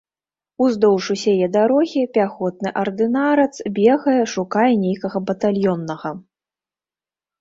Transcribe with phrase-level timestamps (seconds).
[0.67, 6.09] Уздоўж усяе дарогі пяхотны ардынарац бегае, шукае нейкага батальённага.